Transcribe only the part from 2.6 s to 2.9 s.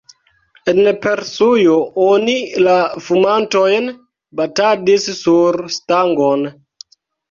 la